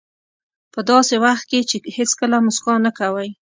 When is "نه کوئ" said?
2.85-3.29